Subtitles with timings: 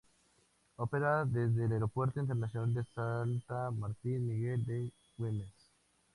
[0.77, 5.53] Opera desde el Aeropuerto Internacional de Salta Martín Miguel de Güemes.